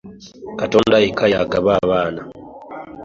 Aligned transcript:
Katonda 0.59 0.95
yekka 1.03 1.25
y'agaba 1.33 1.71
abaana. 1.83 2.21